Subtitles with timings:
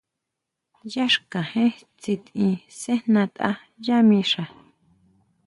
[0.93, 3.49] Yá xkajén tsitin sejnatʼa
[3.85, 4.43] yá mixa.